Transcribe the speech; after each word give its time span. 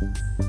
Thank 0.00 0.16
you. 0.38 0.47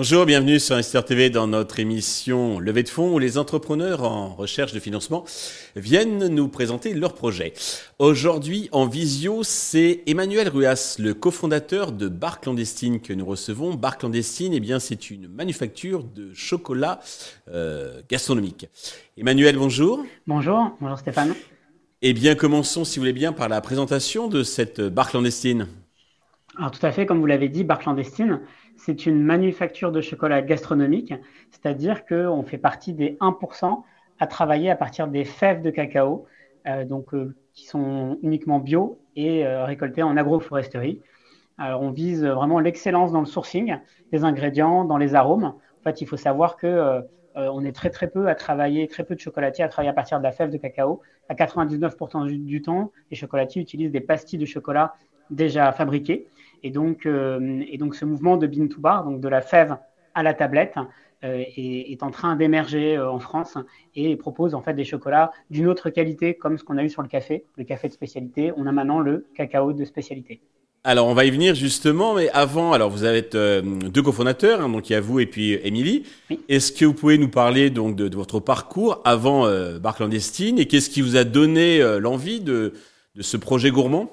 Bonjour, 0.00 0.24
bienvenue 0.24 0.58
sur 0.58 0.76
Investir 0.76 1.04
TV 1.04 1.28
dans 1.28 1.46
notre 1.46 1.78
émission 1.78 2.58
Levée 2.58 2.84
de 2.84 2.88
fonds 2.88 3.12
où 3.12 3.18
les 3.18 3.36
entrepreneurs 3.36 4.02
en 4.02 4.34
recherche 4.34 4.72
de 4.72 4.80
financement 4.80 5.26
viennent 5.76 6.28
nous 6.28 6.48
présenter 6.48 6.94
leurs 6.94 7.12
projets. 7.12 7.52
Aujourd'hui, 7.98 8.70
en 8.72 8.86
visio, 8.86 9.42
c'est 9.42 10.02
Emmanuel 10.06 10.48
Ruas, 10.48 10.96
le 10.98 11.12
cofondateur 11.12 11.92
de 11.92 12.08
Bar 12.08 12.40
Clandestine 12.40 13.02
que 13.02 13.12
nous 13.12 13.26
recevons. 13.26 13.74
Bar 13.74 13.98
Clandestine, 13.98 14.54
eh 14.54 14.60
bien, 14.60 14.78
c'est 14.78 15.10
une 15.10 15.28
manufacture 15.28 16.02
de 16.02 16.32
chocolat 16.32 17.00
euh, 17.52 18.00
gastronomique. 18.08 18.68
Emmanuel, 19.18 19.58
bonjour. 19.58 20.02
Bonjour, 20.26 20.78
bonjour 20.80 20.98
Stéphane. 20.98 21.34
Eh 22.00 22.14
bien, 22.14 22.36
commençons, 22.36 22.86
si 22.86 22.98
vous 22.98 23.02
voulez 23.02 23.12
bien, 23.12 23.34
par 23.34 23.50
la 23.50 23.60
présentation 23.60 24.28
de 24.28 24.44
cette 24.44 24.80
Bar 24.80 25.10
Clandestine. 25.10 25.68
Alors, 26.56 26.70
tout 26.70 26.84
à 26.84 26.90
fait, 26.90 27.04
comme 27.04 27.20
vous 27.20 27.26
l'avez 27.26 27.50
dit, 27.50 27.64
Bar 27.64 27.78
Clandestine, 27.78 28.40
c'est 28.84 29.04
une 29.04 29.22
manufacture 29.22 29.92
de 29.92 30.00
chocolat 30.00 30.40
gastronomique, 30.40 31.12
c'est-à-dire 31.50 32.06
qu'on 32.06 32.42
fait 32.42 32.58
partie 32.58 32.94
des 32.94 33.18
1% 33.20 33.82
à 34.18 34.26
travailler 34.26 34.70
à 34.70 34.76
partir 34.76 35.06
des 35.06 35.24
fèves 35.24 35.60
de 35.60 35.70
cacao, 35.70 36.26
euh, 36.66 36.84
donc, 36.84 37.12
euh, 37.12 37.34
qui 37.52 37.66
sont 37.66 38.18
uniquement 38.22 38.58
bio 38.58 38.98
et 39.16 39.46
euh, 39.46 39.64
récoltées 39.64 40.02
en 40.02 40.16
agroforesterie. 40.16 41.00
On 41.58 41.90
vise 41.90 42.24
vraiment 42.24 42.58
l'excellence 42.58 43.12
dans 43.12 43.20
le 43.20 43.26
sourcing 43.26 43.76
des 44.12 44.24
ingrédients, 44.24 44.86
dans 44.86 44.96
les 44.96 45.14
arômes. 45.14 45.44
En 45.44 45.82
fait, 45.84 46.00
il 46.00 46.06
faut 46.06 46.16
savoir 46.16 46.56
que 46.56 47.02
on 47.34 47.62
est 47.66 47.72
très 47.72 47.90
très 47.90 48.08
peu 48.08 48.28
à 48.28 48.34
travailler, 48.34 48.88
très 48.88 49.04
peu 49.04 49.14
de 49.14 49.20
chocolatiers 49.20 49.62
à 49.62 49.68
travailler 49.68 49.90
à 49.90 49.92
partir 49.92 50.16
de 50.16 50.22
la 50.22 50.32
fève 50.32 50.48
de 50.48 50.56
cacao. 50.56 51.02
À 51.28 51.34
99% 51.34 52.26
du 52.30 52.62
temps, 52.62 52.92
les 53.10 53.16
chocolatiers 53.18 53.60
utilisent 53.60 53.92
des 53.92 54.00
pastilles 54.00 54.38
de 54.38 54.46
chocolat 54.46 54.94
déjà 55.28 55.70
fabriquées. 55.72 56.28
Et 56.62 56.70
donc, 56.70 57.06
euh, 57.06 57.62
et 57.68 57.78
donc 57.78 57.94
ce 57.94 58.04
mouvement 58.04 58.36
de 58.36 58.46
bean 58.46 58.68
to 58.68 58.80
bar, 58.80 59.04
donc 59.04 59.20
de 59.20 59.28
la 59.28 59.40
fève 59.40 59.76
à 60.14 60.22
la 60.22 60.34
tablette, 60.34 60.74
euh, 61.24 61.44
est, 61.56 61.92
est, 61.92 62.02
en 62.02 62.10
train 62.10 62.36
d'émerger 62.36 62.96
euh, 62.96 63.10
en 63.10 63.18
France 63.18 63.58
et 63.94 64.16
propose 64.16 64.54
en 64.54 64.62
fait 64.62 64.74
des 64.74 64.84
chocolats 64.84 65.32
d'une 65.50 65.66
autre 65.66 65.90
qualité 65.90 66.34
comme 66.34 66.56
ce 66.56 66.64
qu'on 66.64 66.78
a 66.78 66.84
eu 66.84 66.88
sur 66.88 67.02
le 67.02 67.08
café, 67.08 67.44
le 67.56 67.64
café 67.64 67.88
de 67.88 67.92
spécialité. 67.92 68.52
On 68.56 68.66
a 68.66 68.72
maintenant 68.72 69.00
le 69.00 69.26
cacao 69.34 69.72
de 69.72 69.84
spécialité. 69.84 70.40
Alors, 70.82 71.08
on 71.08 71.12
va 71.12 71.26
y 71.26 71.30
venir 71.30 71.54
justement, 71.54 72.14
mais 72.14 72.30
avant, 72.30 72.72
alors 72.72 72.88
vous 72.88 73.04
êtes 73.04 73.36
deux 73.36 74.02
cofondateurs, 74.02 74.62
hein, 74.62 74.70
donc 74.70 74.88
il 74.88 74.94
y 74.94 74.96
a 74.96 75.00
vous 75.02 75.20
et 75.20 75.26
puis 75.26 75.52
Émilie. 75.62 76.04
Est-ce 76.48 76.72
que 76.72 76.86
vous 76.86 76.94
pouvez 76.94 77.18
nous 77.18 77.28
parler 77.28 77.68
donc 77.68 77.96
de, 77.96 78.16
votre 78.16 78.40
parcours 78.40 79.02
avant 79.04 79.46
Bar 79.78 79.94
Clandestine 79.94 80.58
et 80.58 80.64
qu'est-ce 80.64 80.88
qui 80.88 81.02
vous 81.02 81.16
a 81.16 81.24
donné 81.24 81.80
l'envie 82.00 82.40
de, 82.40 82.72
de 83.14 83.20
ce 83.20 83.36
projet 83.36 83.70
gourmand? 83.70 84.10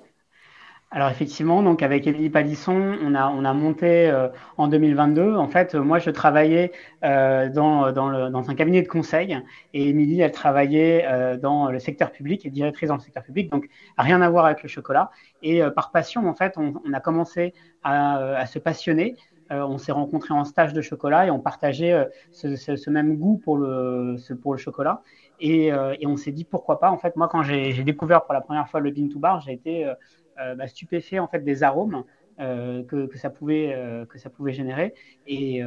Alors 0.90 1.10
effectivement, 1.10 1.64
donc 1.64 1.84
avec 1.84 2.08
Émilie 2.08 2.30
Palisson, 2.30 2.96
on 3.04 3.14
a, 3.14 3.28
on 3.28 3.44
a 3.44 3.54
monté 3.54 4.10
euh, 4.10 4.30
en 4.56 4.70
2022. 4.70 5.36
En 5.36 5.50
fait, 5.50 5.76
moi, 5.76 6.00
je 6.00 6.10
travaillais 6.10 6.72
euh, 7.04 7.50
dans, 7.50 7.92
dans, 7.92 8.08
le, 8.08 8.30
dans, 8.30 8.50
un 8.50 8.56
cabinet 8.56 8.82
de 8.84 8.88
conseil 8.88 9.38
et 9.74 9.90
Émilie, 9.90 10.22
elle 10.22 10.32
travaillait 10.32 11.06
euh, 11.06 11.36
dans 11.36 11.70
le 11.70 11.80
secteur 11.80 12.12
public 12.14 12.46
et 12.46 12.50
directrice 12.50 12.88
dans 12.88 12.96
le 12.96 13.02
secteur 13.02 13.24
public, 13.24 13.52
donc 13.52 13.68
rien 13.98 14.22
à 14.22 14.30
voir 14.30 14.46
avec 14.46 14.64
le 14.64 14.70
chocolat. 14.70 15.12
Et 15.44 15.62
par 15.76 15.92
passion, 15.92 16.26
en 16.28 16.34
fait, 16.34 16.54
on, 16.56 16.76
on 16.86 16.94
a 16.94 17.02
commencé 17.02 17.54
à, 17.84 18.20
à 18.38 18.46
se 18.46 18.58
passionner. 18.58 19.18
on 19.50 19.78
s'est 19.78 19.92
rencontrés 19.92 20.34
en 20.34 20.46
stage 20.46 20.72
de 20.72 20.82
chocolat 20.82 21.28
et 21.28 21.32
on 21.32 21.40
partageait 21.40 22.08
ce, 22.32 22.56
ce, 22.56 22.76
ce, 22.78 22.90
même 22.90 23.18
goût 23.18 23.38
pour 23.44 23.58
le, 23.58 24.16
ce, 24.18 24.34
pour 24.34 24.54
le 24.54 24.58
chocolat. 24.58 25.04
Et, 25.40 25.68
et 25.68 26.08
on 26.08 26.18
s'est 26.18 26.32
dit 26.32 26.44
pourquoi 26.44 26.80
pas. 26.80 26.90
En 26.92 26.98
fait, 26.98 27.16
moi, 27.18 27.28
quand 27.28 27.44
j'ai 27.44 27.84
découvert 27.84 28.24
pour 28.24 28.34
la 28.34 28.42
première 28.42 28.68
fois 28.70 28.80
le 28.80 28.92
bean 28.92 29.10
to 29.10 29.20
bar, 29.20 29.42
j'ai 29.42 29.54
été 29.54 29.86
euh, 29.86 29.94
bah, 30.38 30.68
stupéfait 30.68 31.20
en 31.20 31.28
fait 31.28 31.40
des 31.44 31.64
arômes 31.64 32.04
euh, 32.40 32.84
que, 32.84 33.18
ça 33.18 33.32
pouvait, 33.32 33.74
euh, 33.74 34.06
que 34.06 34.20
ça 34.20 34.30
pouvait 34.30 34.54
générer. 34.54 34.94
Et, 35.26 35.64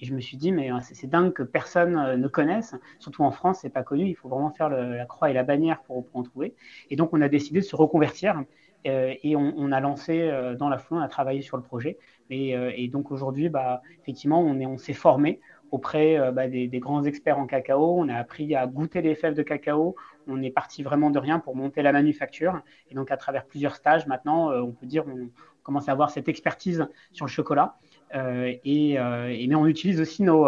je 0.00 0.14
me 0.14 0.20
suis 0.20 0.36
dit, 0.36 0.50
mais 0.50 0.70
c'est 0.82 1.06
dingue 1.06 1.32
que 1.32 1.44
personne 1.44 2.16
ne 2.20 2.28
connaisse, 2.28 2.74
surtout 2.98 3.22
en 3.22 3.30
France, 3.30 3.60
c'est 3.62 3.70
pas 3.70 3.84
connu, 3.84 4.08
il 4.08 4.14
faut 4.14 4.28
vraiment 4.28 4.50
faire 4.50 4.68
la 4.68 5.06
croix 5.06 5.30
et 5.30 5.32
la 5.32 5.44
bannière 5.44 5.80
pour, 5.82 6.04
en 6.12 6.22
trouver. 6.22 6.54
Et 6.90 6.96
donc, 6.96 7.10
on 7.12 7.20
a 7.20 7.28
décidé 7.28 7.60
de 7.60 7.64
se 7.64 7.76
reconvertir 7.76 8.42
et 8.84 9.36
on, 9.36 9.70
a 9.70 9.80
lancé 9.80 10.28
dans 10.58 10.68
la 10.68 10.78
foulée, 10.78 11.00
on 11.00 11.04
a 11.04 11.08
travaillé 11.08 11.40
sur 11.40 11.56
le 11.56 11.62
projet. 11.62 11.98
Et, 12.30 12.50
et 12.50 12.88
donc, 12.88 13.12
aujourd'hui, 13.12 13.48
bah, 13.48 13.82
effectivement, 14.02 14.40
on 14.40 14.78
s'est 14.78 14.92
on 14.92 14.94
formé 14.94 15.40
auprès 15.72 16.18
euh, 16.18 16.30
bah, 16.30 16.46
des, 16.46 16.68
grands 16.78 17.02
experts 17.02 17.38
en 17.38 17.46
cacao. 17.46 17.98
On 17.98 18.08
a 18.08 18.14
appris 18.14 18.54
à 18.54 18.66
goûter 18.66 19.02
les 19.02 19.16
fèves 19.16 19.34
de 19.34 19.42
cacao. 19.42 19.96
On 20.28 20.40
est 20.40 20.50
parti 20.50 20.84
vraiment 20.84 21.10
de 21.10 21.18
rien 21.18 21.40
pour 21.40 21.56
monter 21.56 21.82
la 21.82 21.90
manufacture. 21.92 22.60
Et 22.90 22.94
donc, 22.94 23.10
à 23.10 23.16
travers 23.16 23.44
plusieurs 23.46 23.74
stages, 23.74 24.06
maintenant, 24.06 24.52
euh, 24.52 24.60
on 24.60 24.70
peut 24.70 24.86
dire 24.86 25.04
on 25.08 25.30
commence 25.64 25.88
à 25.88 25.92
avoir 25.92 26.10
cette 26.10 26.28
expertise 26.28 26.86
sur 27.12 27.26
le 27.26 27.30
chocolat. 27.30 27.76
Euh, 28.14 28.52
et, 28.64 28.98
mais 28.98 29.54
on 29.54 29.66
utilise 29.66 30.00
aussi 30.00 30.22
nos, 30.22 30.46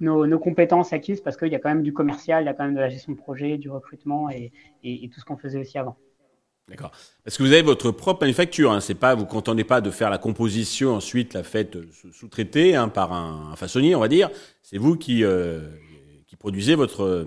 nos, 0.00 0.38
compétences 0.38 0.92
acquises 0.92 1.20
parce 1.22 1.36
qu'il 1.36 1.48
y 1.48 1.54
a 1.54 1.58
quand 1.58 1.70
même 1.70 1.82
du 1.82 1.94
commercial, 1.94 2.42
il 2.42 2.46
y 2.46 2.48
a 2.48 2.54
quand 2.54 2.64
même 2.64 2.74
de 2.74 2.80
la 2.80 2.90
gestion 2.90 3.12
de 3.12 3.16
projet, 3.16 3.56
du 3.56 3.70
recrutement 3.70 4.28
et 4.30 4.52
tout 4.82 5.20
ce 5.20 5.24
qu'on 5.24 5.38
faisait 5.38 5.58
aussi 5.58 5.78
avant. 5.78 5.96
D'accord. 6.68 6.90
Parce 7.24 7.38
que 7.38 7.44
vous 7.44 7.52
avez 7.52 7.62
votre 7.62 7.92
propre 7.92 8.22
manufacture. 8.22 8.72
Hein. 8.72 8.80
C'est 8.80 8.96
pas, 8.96 9.14
vous 9.14 9.26
contentez 9.26 9.62
pas 9.62 9.80
de 9.80 9.90
faire 9.90 10.10
la 10.10 10.18
composition 10.18 10.94
ensuite 10.94 11.34
la 11.34 11.44
faites 11.44 11.78
sous-traitée 12.12 12.74
hein, 12.74 12.88
par 12.88 13.12
un, 13.12 13.54
façonnier, 13.54 13.94
on 13.94 14.00
va 14.00 14.08
dire. 14.08 14.30
C'est 14.62 14.78
vous 14.78 14.96
qui 14.96 15.22
euh, 15.22 15.60
produisez 16.40 16.74
votre 16.74 17.02
euh, 17.02 17.24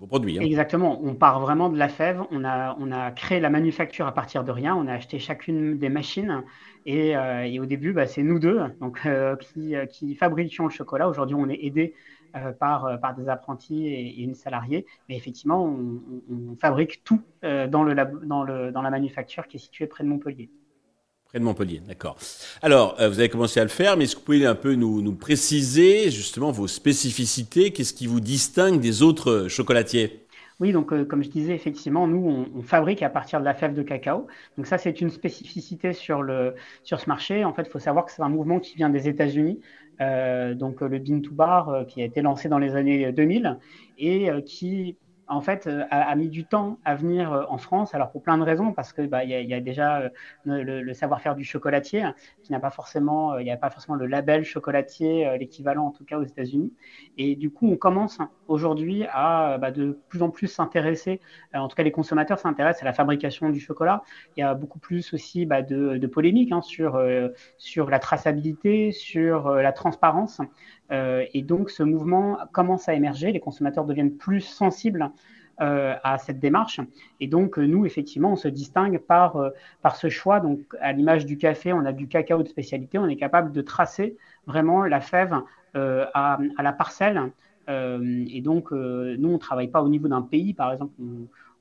vos 0.00 0.08
produits. 0.08 0.38
Hein. 0.38 0.42
Exactement. 0.42 1.00
On 1.04 1.14
part 1.14 1.38
vraiment 1.38 1.68
de 1.68 1.78
la 1.78 1.88
fève. 1.88 2.20
On 2.32 2.44
a 2.44 2.76
on 2.80 2.90
a 2.90 3.12
créé 3.12 3.38
la 3.38 3.48
manufacture 3.48 4.08
à 4.08 4.12
partir 4.12 4.42
de 4.42 4.50
rien. 4.50 4.74
On 4.74 4.88
a 4.88 4.94
acheté 4.94 5.20
chacune 5.20 5.78
des 5.78 5.88
machines 5.88 6.42
et, 6.84 7.16
euh, 7.16 7.44
et 7.44 7.60
au 7.60 7.66
début, 7.66 7.92
bah, 7.92 8.06
c'est 8.06 8.24
nous 8.24 8.40
deux 8.40 8.60
donc 8.80 9.06
qui 9.40 9.74
qui 9.88 10.14
fabriquions 10.16 10.64
le 10.64 10.70
chocolat. 10.70 11.08
Aujourd'hui, 11.08 11.36
on 11.38 11.48
est 11.48 11.60
aidé 11.62 11.94
euh, 12.36 12.52
par, 12.52 12.84
euh, 12.84 12.96
par 12.96 13.16
des 13.16 13.28
apprentis 13.28 13.88
et, 13.88 14.22
une 14.22 14.34
salariée. 14.34 14.86
Mais 15.08 15.16
effectivement, 15.16 15.64
on, 15.64 16.56
fabrique 16.60 17.02
tout 17.02 17.20
euh, 17.44 17.66
dans, 17.66 17.82
la 17.82 18.90
manufacture 18.90 19.48
qui 19.48 19.56
est 19.56 19.60
située 19.60 19.86
près 19.86 20.04
de 20.04 20.08
Montpellier. 20.08 20.48
Près 21.24 21.40
de 21.40 21.44
Montpellier, 21.44 21.80
d'accord. 21.86 22.16
Alors, 22.62 22.94
vous 22.96 23.18
avez 23.18 23.28
commencé 23.28 23.58
à 23.58 23.64
le 23.64 23.68
faire, 23.70 23.96
mais 23.96 24.04
est-ce 24.04 24.14
que 24.14 24.20
vous 24.20 24.26
pouvez 24.26 24.46
un 24.46 24.54
peu 24.54 24.74
nous 24.74 25.14
préciser 25.14 26.10
justement 26.10 26.50
vos 26.50 26.68
spécificités? 26.68 27.72
Qu'est-ce 27.72 27.94
qui 27.94 28.06
vous 28.06 28.20
distingue 28.20 28.80
des 28.80 29.02
autres 29.02 29.46
chocolatiers? 29.48 30.26
Oui, 30.60 30.72
donc 30.72 30.88
comme 31.08 31.22
je 31.22 31.30
disais, 31.30 31.54
effectivement, 31.54 32.06
nous, 32.06 32.46
on, 32.54 32.62
fabrique 32.62 33.02
à 33.02 33.08
partir 33.08 33.40
de 33.40 33.44
la 33.44 33.54
fève 33.54 33.74
de 33.74 33.82
cacao. 33.82 34.26
Donc 34.56 34.66
ça, 34.66 34.76
c'est 34.78 35.00
une 35.00 35.10
spécificité 35.10 35.92
sur, 35.94 36.22
le, 36.22 36.54
sur 36.82 37.00
ce 37.00 37.08
marché. 37.08 37.44
En 37.44 37.54
fait, 37.54 37.62
il 37.62 37.70
faut 37.70 37.78
savoir 37.78 38.04
que 38.04 38.12
c'est 38.12 38.22
un 38.22 38.28
mouvement 38.28 38.60
qui 38.60 38.76
vient 38.76 38.90
des 38.90 39.08
États-Unis. 39.08 39.60
Euh, 40.00 40.54
donc 40.54 40.80
le 40.80 40.98
Bean 40.98 41.20
to 41.20 41.32
Bar 41.32 41.68
euh, 41.68 41.84
qui 41.84 42.00
a 42.00 42.04
été 42.06 42.22
lancé 42.22 42.48
dans 42.48 42.58
les 42.58 42.74
années 42.74 43.12
2000 43.12 43.58
et 43.98 44.30
euh, 44.30 44.40
qui 44.40 44.96
en 45.30 45.40
fait, 45.40 45.68
euh, 45.68 45.84
a, 45.90 46.14
mis 46.16 46.28
du 46.28 46.44
temps 46.44 46.78
à 46.84 46.96
venir 46.96 47.32
euh, 47.32 47.44
en 47.48 47.56
France. 47.56 47.94
Alors 47.94 48.10
pour 48.10 48.20
plein 48.20 48.36
de 48.36 48.42
raisons, 48.42 48.72
parce 48.72 48.92
que 48.92 49.02
bah, 49.02 49.24
y, 49.24 49.28
y 49.28 49.54
a 49.54 49.60
déjà 49.60 50.00
euh, 50.00 50.10
le, 50.44 50.92
savoir-faire 50.92 51.36
du 51.36 51.44
chocolatier, 51.44 52.02
hein, 52.02 52.14
qui 52.42 52.50
n'a 52.50 52.58
pas 52.58 52.70
forcément, 52.70 53.38
il 53.38 53.44
n'y 53.44 53.52
a 53.52 53.56
pas 53.56 53.70
forcément 53.70 53.94
le 53.94 54.06
label 54.06 54.42
chocolatier, 54.44 55.38
l'équivalent 55.38 55.86
en 55.86 55.90
tout 55.92 56.04
cas 56.04 56.18
aux 56.18 56.24
États-Unis. 56.24 56.72
Et 57.16 57.36
du 57.36 57.50
coup, 57.50 57.70
on 57.70 57.76
commence 57.76 58.18
aujourd'hui 58.48 59.04
à 59.12 59.56
bah, 59.58 59.70
de 59.70 59.96
plus 60.08 60.22
en 60.22 60.30
plus 60.30 60.48
s'intéresser, 60.48 61.20
en 61.54 61.68
tout 61.68 61.76
cas 61.76 61.84
les 61.84 61.92
consommateurs 61.92 62.40
s'intéressent 62.40 62.82
à 62.82 62.86
la 62.86 62.92
fabrication 62.92 63.50
du 63.50 63.60
chocolat. 63.60 64.02
Il 64.36 64.40
y 64.40 64.42
a 64.42 64.54
beaucoup 64.54 64.80
plus 64.80 65.14
aussi 65.14 65.46
bah, 65.46 65.62
de, 65.62 65.96
de 65.96 66.06
polémiques 66.08 66.50
hein, 66.50 66.60
sur 66.60 67.00
sur 67.56 67.88
la 67.88 68.00
traçabilité, 68.00 68.90
sur 68.90 69.48
la 69.50 69.72
transparence. 69.72 70.40
Et 70.90 71.42
donc, 71.42 71.70
ce 71.70 71.84
mouvement 71.84 72.38
commence 72.52 72.88
à 72.88 72.94
émerger. 72.94 73.30
Les 73.30 73.38
consommateurs 73.38 73.84
deviennent 73.84 74.16
plus 74.16 74.40
sensibles 74.40 75.12
à 75.60 76.18
cette 76.18 76.40
démarche. 76.40 76.80
Et 77.20 77.26
donc, 77.26 77.58
euh, 77.58 77.66
nous, 77.66 77.84
effectivement, 77.84 78.32
on 78.32 78.36
se 78.36 78.48
distingue 78.48 78.98
par, 78.98 79.36
par 79.82 79.96
ce 79.96 80.08
choix. 80.08 80.40
Donc, 80.40 80.60
à 80.80 80.92
l'image 80.92 81.26
du 81.26 81.36
café, 81.36 81.72
on 81.72 81.84
a 81.84 81.92
du 81.92 82.08
cacao 82.08 82.42
de 82.42 82.48
spécialité. 82.48 82.98
On 82.98 83.06
est 83.06 83.16
capable 83.16 83.52
de 83.52 83.60
tracer 83.60 84.16
vraiment 84.46 84.84
la 84.84 85.00
fève 85.00 85.34
à, 85.74 86.38
la 86.58 86.72
parcelle. 86.72 87.30
et 87.68 88.40
donc, 88.42 88.72
nous, 88.72 89.28
on 89.28 89.32
ne 89.32 89.38
travaille 89.38 89.68
pas 89.68 89.82
au 89.82 89.88
niveau 89.88 90.08
d'un 90.08 90.22
pays. 90.22 90.54
Par 90.54 90.72
exemple, 90.72 90.92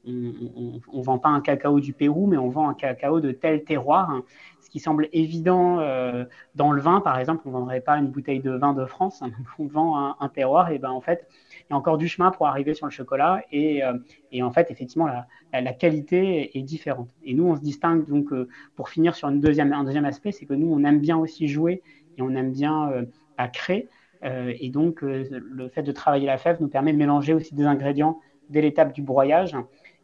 ne 0.05 1.03
vend 1.03 1.19
pas 1.19 1.29
un 1.29 1.41
cacao 1.41 1.79
du 1.79 1.93
Pérou, 1.93 2.27
mais 2.27 2.37
on 2.37 2.49
vend 2.49 2.69
un 2.69 2.73
cacao 2.73 3.19
de 3.19 3.31
tel 3.31 3.63
terroir 3.63 4.21
ce 4.69 4.71
qui 4.71 4.79
semble 4.79 5.09
évident 5.13 5.79
euh, 5.79 6.25
dans 6.53 6.71
le 6.71 6.79
vin, 6.79 7.01
par 7.01 7.17
exemple, 7.17 7.41
on 7.47 7.49
vendrait 7.49 7.81
pas 7.81 7.97
une 7.97 8.07
bouteille 8.07 8.39
de 8.39 8.51
vin 8.51 8.73
de 8.73 8.85
France, 8.85 9.23
on 9.59 9.65
vend 9.65 10.15
un, 10.19 10.29
terroir, 10.29 10.71
et 10.71 10.77
ben 10.77 10.91
en 10.91 11.01
fait, 11.01 11.27
il 11.61 11.71
y 11.71 11.73
a 11.73 11.75
encore 11.75 11.97
du 11.97 12.07
chemin 12.07 12.29
pour 12.29 12.45
arriver 12.45 12.75
sur 12.75 12.85
le 12.85 12.91
chocolat, 12.91 13.41
et, 13.51 13.83
euh, 13.83 13.97
et 14.31 14.43
en 14.43 14.51
fait, 14.51 14.69
effectivement, 14.69 15.07
la, 15.07 15.25
la, 15.59 15.73
qualité 15.73 16.55
est 16.55 16.61
différente. 16.61 17.09
Et 17.23 17.33
nous, 17.33 17.45
on 17.45 17.55
se 17.55 17.61
distingue 17.61 18.05
donc, 18.05 18.31
euh, 18.31 18.47
pour 18.75 18.89
finir 18.89 19.15
sur 19.15 19.27
une 19.29 19.41
deuxième, 19.41 19.73
un 19.73 19.83
deuxième 19.83 20.05
aspect, 20.05 20.31
c'est 20.31 20.45
que 20.45 20.53
nous, 20.53 20.71
on 20.71 20.83
aime 20.83 20.99
bien 20.99 21.17
aussi 21.17 21.47
jouer, 21.47 21.81
et 22.17 22.21
on 22.21 22.35
aime 22.35 22.51
bien 22.51 22.91
à 23.37 23.47
créer, 23.47 23.87
et 24.21 24.69
donc 24.69 25.01
le 25.01 25.69
fait 25.69 25.83
de 25.83 25.93
travailler 25.93 26.27
la 26.27 26.37
fève 26.37 26.57
nous 26.59 26.67
permet 26.67 26.91
de 26.91 26.97
mélanger 26.97 27.33
aussi 27.33 27.55
des 27.55 27.63
ingrédients 27.63 28.19
dès 28.49 28.61
l'étape 28.61 28.91
du 28.93 29.01
broyage. 29.01 29.55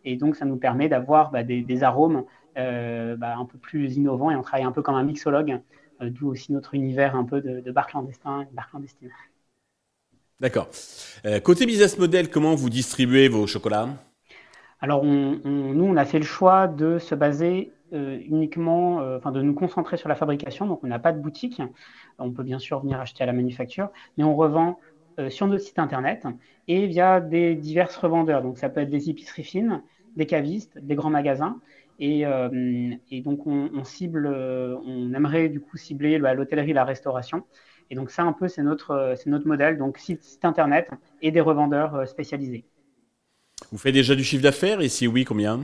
Et 0.06 0.16
donc, 0.16 0.36
ça 0.36 0.46
nous 0.46 0.58
permet 0.58 0.88
d'avoir 0.88 1.32
bah, 1.32 1.44
des, 1.44 1.84
arômes 1.84 2.24
bah, 2.56 3.36
un 3.38 3.46
peu 3.46 3.58
plus 3.58 3.98
innovants 3.98 4.32
et 4.32 4.36
on 4.36 4.42
travaille 4.42 4.66
un 4.66 4.72
peu 4.72 4.82
comme 4.82 4.96
un 4.96 5.04
mixologue, 5.04 5.60
d'où 6.02 6.30
aussi 6.30 6.54
notre 6.54 6.74
univers 6.74 7.16
un 7.16 7.26
peu 7.26 7.42
de, 7.42 7.60
de 7.60 7.72
bar 7.72 7.88
clandestin 7.88 8.46
bar 8.54 8.70
clandestine. 8.70 9.10
D'accord. 10.40 10.70
côté 11.44 11.66
business 11.66 11.98
model, 11.98 12.30
comment 12.30 12.56
vous 12.56 12.70
distribuez 12.70 13.28
vos 13.28 13.48
chocolats? 13.48 13.90
Alors, 14.80 15.04
nous, 15.04 15.86
on 15.86 15.96
a 15.98 16.06
fait 16.06 16.20
le 16.20 16.26
choix 16.26 16.68
de 16.68 17.00
se 17.00 17.16
baser 17.16 17.72
euh, 17.94 18.20
uniquement, 18.26 19.00
euh, 19.02 19.18
enfin, 19.18 19.32
de 19.32 19.42
nous 19.42 19.54
concentrer 19.54 19.96
sur 19.96 20.10
la 20.10 20.16
fabrication. 20.16 20.66
Donc, 20.66 20.84
on 20.84 20.88
n'a 20.88 21.00
pas 21.00 21.12
de 21.12 21.20
boutique. 21.20 21.62
On 22.20 22.32
peut 22.32 22.44
bien 22.44 22.60
sûr 22.60 22.82
venir 22.82 23.00
acheter 23.00 23.24
à 23.24 23.28
la 23.28 23.34
manufacture, 23.34 23.90
mais 24.18 24.24
on 24.24 24.36
revend 24.36 24.80
euh, 25.20 25.30
sur 25.30 25.48
notre 25.48 25.64
site 25.64 25.80
internet 25.80 26.28
et 26.68 26.88
via 26.88 27.22
des 27.22 27.56
divers 27.56 27.90
revendeurs. 28.02 28.42
Donc, 28.42 28.58
ça 28.58 28.70
peut 28.70 28.82
être 28.82 28.90
des 28.90 29.10
épiceries 29.10 29.44
fines, 29.44 29.82
des 30.16 30.26
cavistes, 30.26 30.78
des 30.78 30.96
grands 30.96 31.10
magasins. 31.10 31.60
Et, 32.00 32.26
donc, 33.24 33.48
on, 33.48 33.84
cible, 33.84 34.28
on 34.28 35.14
aimerait 35.14 35.50
du 35.50 35.62
coup 35.62 35.78
cibler 35.78 36.18
l'hôtellerie, 36.18 36.74
la 36.74 36.84
restauration. 36.84 37.46
Et 37.90 37.96
donc, 37.96 38.12
ça, 38.12 38.24
un 38.24 38.34
peu, 38.34 38.48
c'est 38.48 38.64
notre, 38.64 39.14
c'est 39.18 39.30
notre 39.30 39.48
modèle. 39.48 39.78
Donc, 39.78 39.98
site, 39.98 40.24
site 40.24 40.44
internet 40.44 40.90
et 41.22 41.32
des 41.32 41.42
revendeurs 41.42 42.08
spécialisés. 42.08 42.66
Vous 43.72 43.78
faites 43.78 43.94
déjà 43.94 44.16
du 44.16 44.24
chiffre 44.24 44.44
d'affaires 44.44 44.82
et 44.82 44.90
si 44.90 45.08
oui, 45.08 45.24
combien? 45.24 45.62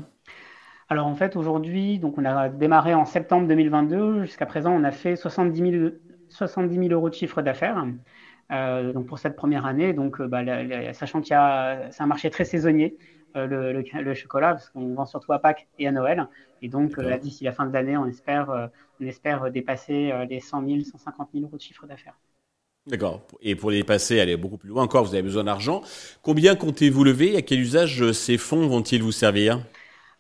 Alors 0.92 1.08
en 1.08 1.16
fait 1.16 1.38
aujourd'hui, 1.38 2.00
donc 2.00 2.18
on 2.18 2.26
a 2.26 2.50
démarré 2.50 2.94
en 2.94 3.06
septembre 3.06 3.48
2022. 3.48 4.26
Jusqu'à 4.26 4.46
présent, 4.46 4.74
on 4.74 4.84
a 4.84 4.92
fait 4.92 5.16
70 5.16 5.72
000, 5.72 5.92
70 6.28 6.90
euros 6.90 7.10
de 7.10 7.14
chiffre 7.14 7.42
d'affaires. 7.42 7.86
Euh, 8.52 8.92
donc 8.92 9.08
pour 9.08 9.18
cette 9.18 9.38
première 9.38 9.66
année, 9.66 9.94
donc 9.94 10.20
euh, 10.20 10.28
bah, 10.28 10.44
sachant 10.92 11.22
qu'il 11.22 11.32
y 11.32 11.36
a, 11.36 11.90
c'est 11.92 12.04
un 12.04 12.08
marché 12.08 12.30
très 12.30 12.44
saisonnier, 12.44 12.98
euh, 13.36 13.84
le, 13.94 14.14
chocolat, 14.14 14.54
parce 14.54 14.70
qu'on 14.70 14.94
vend 14.94 15.06
surtout 15.06 15.34
à 15.34 15.40
Pâques 15.40 15.68
et 15.80 15.88
à 15.88 15.92
Noël. 15.92 16.28
Et 16.62 16.70
donc 16.70 16.98
là, 16.98 17.18
d'ici 17.18 17.44
la 17.44 17.52
fin 17.52 17.66
de 17.66 17.74
l'année, 17.74 17.98
on 17.98 18.06
espère, 18.06 18.70
on 19.00 19.06
espère 19.06 19.50
dépasser 19.50 20.12
les 20.30 20.40
100 20.40 20.66
000, 20.68 20.84
150 20.84 21.30
000 21.34 21.46
euros 21.46 21.58
de 21.58 21.62
chiffre 21.62 21.88
d'affaires. 21.88 22.14
D'accord. 22.88 23.22
Et 23.42 23.56
pour 23.56 23.70
les 23.70 23.84
passer, 23.84 24.20
aller 24.20 24.38
beaucoup 24.38 24.58
plus 24.58 24.70
loin 24.70 24.84
encore, 24.84 25.06
vous 25.06 25.14
avez 25.14 25.22
besoin 25.22 25.44
d'argent. 25.44 25.84
Combien 26.24 26.56
comptez-vous 26.56 27.04
lever? 27.04 27.36
À 27.36 27.44
quel 27.44 27.60
usage 27.60 28.02
euh, 28.02 28.12
ces 28.12 28.38
fonds 28.38 28.68
vont-ils 28.68 29.04
vous 29.04 29.12
servir? 29.12 29.64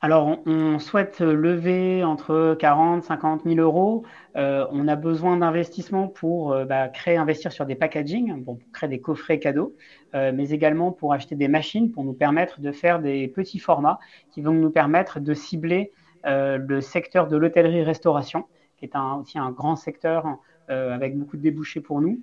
Alors, 0.03 0.39
on 0.47 0.79
souhaite 0.79 1.19
lever 1.21 2.03
entre 2.03 2.55
40 2.59 3.03
50 3.03 3.43
000 3.45 3.59
euros. 3.59 4.03
Euh, 4.35 4.65
on 4.71 4.87
a 4.87 4.95
besoin 4.95 5.37
d'investissement 5.37 6.07
pour 6.07 6.53
euh, 6.53 6.65
bah, 6.65 6.87
créer, 6.89 7.17
investir 7.17 7.51
sur 7.51 7.67
des 7.67 7.75
packaging, 7.75 8.43
pour 8.43 8.57
créer 8.73 8.89
des 8.89 8.99
coffrets 8.99 9.37
cadeaux, 9.39 9.75
mais 10.13 10.49
également 10.49 10.91
pour 10.91 11.13
acheter 11.13 11.35
des 11.35 11.47
machines 11.47 11.91
pour 11.91 12.03
nous 12.03 12.13
permettre 12.13 12.59
de 12.61 12.71
faire 12.71 12.99
des 12.99 13.27
petits 13.27 13.59
formats 13.59 13.99
qui 14.31 14.41
vont 14.41 14.53
nous 14.53 14.71
permettre 14.71 15.19
de 15.19 15.33
cibler 15.33 15.91
le 16.25 16.81
secteur 16.81 17.27
de 17.27 17.37
l'hôtellerie-restauration, 17.37 18.45
qui 18.77 18.85
est 18.85 18.95
un, 18.95 19.15
aussi 19.21 19.39
un 19.39 19.51
grand 19.51 19.75
secteur 19.75 20.25
avec 20.67 21.17
beaucoup 21.17 21.37
de 21.37 21.41
débouchés 21.41 21.81
pour 21.81 22.01
nous. 22.01 22.19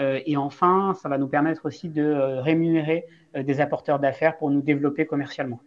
Euh, 0.00 0.20
et 0.24 0.36
enfin, 0.36 0.94
ça 0.94 1.08
va 1.08 1.18
nous 1.18 1.28
permettre 1.28 1.66
aussi 1.66 1.88
de 1.88 2.02
euh, 2.02 2.40
rémunérer 2.40 3.04
euh, 3.36 3.42
des 3.42 3.60
apporteurs 3.60 3.98
d'affaires 3.98 4.38
pour 4.38 4.50
nous 4.50 4.62
développer 4.62 5.06
commercialement. 5.06 5.60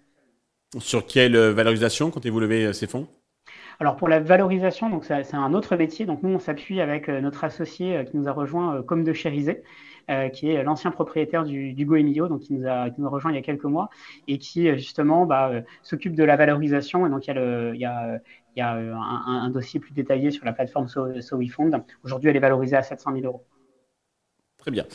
Sur 0.79 1.05
quelle 1.05 1.37
valorisation 1.37 2.11
comptez-vous 2.11 2.39
lever 2.39 2.73
ces 2.73 2.87
fonds? 2.87 3.07
Alors 3.79 3.97
pour 3.97 4.07
la 4.07 4.19
valorisation, 4.19 4.89
donc 4.89 5.03
c'est 5.05 5.33
un 5.33 5.53
autre 5.53 5.75
métier. 5.75 6.05
Donc 6.05 6.23
nous, 6.23 6.29
on 6.29 6.39
s'appuie 6.39 6.79
avec 6.79 7.09
notre 7.09 7.43
associé 7.43 8.05
qui 8.09 8.17
nous 8.17 8.27
a 8.27 8.31
rejoint, 8.31 8.81
comme 8.83 9.03
de 9.03 9.11
Chérisé, 9.11 9.63
qui 10.33 10.49
est 10.49 10.63
l'ancien 10.63 10.91
propriétaire 10.91 11.43
du, 11.43 11.85
Goemio, 11.85 12.29
donc 12.29 12.41
qui 12.41 12.53
nous, 12.53 12.67
a, 12.67 12.89
qui 12.89 13.01
nous 13.01 13.09
rejoint 13.09 13.31
il 13.31 13.35
y 13.35 13.37
a 13.37 13.41
quelques 13.41 13.65
mois 13.65 13.89
et 14.29 14.37
qui 14.37 14.71
justement 14.75 15.25
bah, 15.25 15.51
s'occupe 15.81 16.15
de 16.15 16.23
la 16.23 16.37
valorisation. 16.37 17.05
Et 17.05 17.09
donc 17.09 17.27
il 17.27 17.29
y 17.29 17.31
a, 17.31 17.33
le, 17.33 18.21
il 18.55 18.59
y 18.59 18.61
a, 18.61 18.73
un, 18.73 19.49
dossier 19.49 19.79
plus 19.79 19.93
détaillé 19.93 20.31
sur 20.31 20.45
la 20.45 20.53
plateforme 20.53 20.87
SoWeFund. 20.87 21.83
Aujourd'hui, 22.03 22.29
elle 22.29 22.37
est 22.37 22.39
valorisée 22.39 22.77
à 22.77 22.83
700 22.83 23.11
000 23.13 23.25
euros. 23.25 23.45
Très 24.65 24.71
bien. 24.71 24.85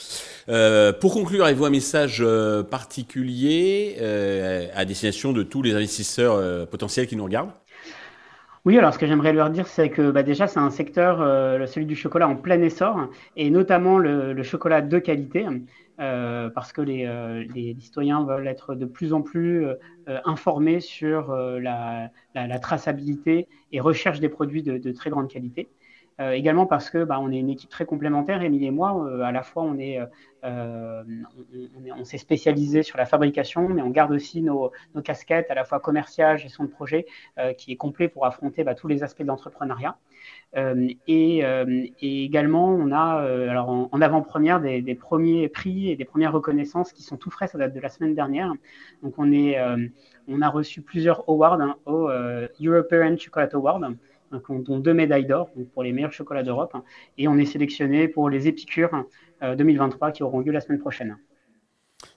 Euh, 0.48 0.92
pour 0.92 1.12
conclure, 1.12 1.44
avez-vous 1.44 1.64
un 1.64 1.70
message 1.70 2.20
euh, 2.26 2.64
particulier 2.64 3.98
euh, 4.00 4.66
à 4.74 4.84
destination 4.84 5.32
de 5.32 5.44
tous 5.44 5.62
les 5.62 5.76
investisseurs 5.76 6.66
potentiels 6.66 7.06
qui 7.06 7.14
nous 7.14 7.22
regardent? 7.22 7.52
Oui, 8.64 8.76
alors 8.76 8.92
ce 8.92 8.98
que 8.98 9.06
j'aimerais 9.06 9.32
leur 9.32 9.48
dire, 9.48 9.68
c'est 9.68 9.88
que 9.88 10.10
bah, 10.10 10.24
déjà, 10.24 10.48
c'est 10.48 10.58
un 10.58 10.70
secteur, 10.70 11.18
celui 11.68 11.86
du 11.86 11.94
chocolat, 11.94 12.26
en 12.26 12.34
plein 12.34 12.60
essor, 12.62 13.10
et 13.36 13.48
notamment 13.48 13.98
le, 13.98 14.42
chocolat 14.42 14.80
de 14.80 14.98
qualité, 14.98 15.46
parce 15.96 16.72
que 16.72 16.82
les, 16.82 17.76
citoyens 17.78 18.24
veulent 18.24 18.48
être 18.48 18.74
de 18.74 18.86
plus 18.86 19.12
en 19.12 19.22
plus 19.22 19.66
informés 20.24 20.80
sur 20.80 21.32
la, 21.32 22.10
traçabilité 22.60 23.46
et 23.70 23.78
recherche 23.78 24.18
des 24.18 24.28
produits 24.28 24.64
de 24.64 24.92
très 24.92 25.10
grande 25.10 25.28
qualité. 25.28 25.70
Euh, 26.20 26.32
également 26.32 26.66
parce 26.66 26.90
que 26.90 27.02
bah, 27.02 27.18
on 27.18 27.32
est 27.32 27.38
une 27.38 27.48
équipe 27.48 27.70
très 27.70 27.86
complémentaire, 27.86 28.42
Émilie 28.42 28.66
et 28.66 28.70
moi. 28.70 29.06
Euh, 29.06 29.22
à 29.22 29.32
la 29.32 29.42
fois, 29.42 29.64
euh, 30.44 31.04
on, 31.96 32.04
s'est 32.04 32.18
spécialisé 32.18 32.82
sur 32.82 32.98
la 32.98 33.06
fabrication, 33.06 33.68
mais 33.70 33.80
on 33.80 33.88
garde 33.88 34.12
aussi 34.12 34.42
nos, 34.42 34.70
casquettes 35.02 35.50
à 35.50 35.54
la 35.54 35.64
fois 35.64 35.80
commercial, 35.80 36.36
gestion 36.36 36.64
de 36.64 36.68
projet, 36.68 37.06
qui 37.56 37.72
est 37.72 37.76
complet 37.76 38.08
pour 38.08 38.26
affronter 38.26 38.64
bah, 38.64 38.74
tous 38.74 38.88
les 38.88 39.02
aspects 39.02 39.22
de 39.22 39.26
l'entrepreneuriat. 39.26 39.96
Et, 41.06 41.42
également, 42.00 42.68
on 42.68 42.92
a 42.92 43.62
en, 43.62 44.00
avant-première 44.00 44.60
des, 44.60 44.94
premiers 44.94 45.48
prix 45.48 45.90
et 45.90 45.96
des 45.96 46.04
premières 46.04 46.32
reconnaissances 46.32 46.92
qui 46.92 47.02
sont 47.02 47.16
tout 47.16 47.30
frais, 47.30 47.46
ça 47.46 47.58
date 47.58 47.74
de 47.74 47.80
la 47.80 47.88
semaine 47.88 48.14
dernière. 48.14 48.52
Donc 49.02 49.14
on 49.18 50.42
a 50.42 50.48
reçu 50.48 50.82
plusieurs 50.82 51.28
awards 51.28 51.60
hein, 51.60 51.76
au 51.86 52.08
European 52.60 53.16
Chocolate 53.16 53.54
Award 53.54 53.96
dont 54.48 54.78
deux 54.78 54.94
médailles 54.94 55.26
d'or 55.26 55.50
pour 55.74 55.82
les 55.82 55.92
meilleurs 55.92 56.12
chocolats 56.12 56.42
d'Europe. 56.42 56.76
et 57.18 57.28
on 57.28 57.36
est 57.38 57.46
sélectionné 57.46 58.08
pour 58.08 58.30
les 58.30 58.48
Épicures 58.48 59.04
2023 59.42 60.08
euh, 60.08 60.10
qui 60.10 60.22
auront 60.22 60.40
lieu 60.40 60.52
la 60.52 60.60
semaine 60.60 60.78
prochaine. 60.78 61.16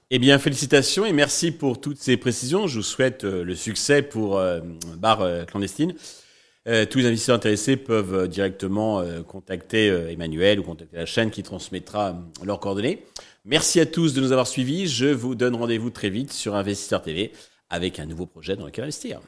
Eh 0.09 0.19
bien, 0.19 0.37
félicitations 0.37 1.05
et 1.05 1.13
merci 1.13 1.51
pour 1.51 1.81
toutes 1.81 1.97
ces 1.97 2.17
précisions. 2.17 2.67
Je 2.67 2.77
vous 2.77 2.83
souhaite 2.83 3.23
euh, 3.23 3.43
le 3.43 3.55
succès 3.55 4.01
pour 4.01 4.37
euh, 4.37 4.59
Bar 4.97 5.45
Clandestine. 5.47 5.93
tous 6.65 6.97
les 6.99 7.05
investisseurs 7.05 7.35
intéressés 7.35 7.75
peuvent 7.75 8.27
directement 8.29 9.03
contacter 9.27 9.87
Emmanuel 10.09 10.61
ou 10.61 10.63
contacter 10.63 10.95
la 10.95 11.05
chaîne 11.05 11.29
qui 11.29 11.43
transmettra 11.43 12.15
leurs 12.45 12.59
coordonnées. 12.59 13.03
Merci 13.43 13.81
à 13.81 13.85
tous 13.85 14.13
de 14.13 14.21
nous 14.21 14.31
avoir 14.31 14.47
suivis. 14.47 14.87
Je 14.87 15.07
vous 15.07 15.35
donne 15.35 15.55
rendez-vous 15.55 15.89
très 15.89 16.09
vite 16.09 16.31
sur 16.31 16.55
Investisseur 16.55 17.01
TV 17.01 17.33
avec 17.69 17.99
un 17.99 18.05
nouveau 18.05 18.25
projet 18.25 18.55
dans 18.55 18.65
lequel 18.65 18.85
investir. 18.85 19.19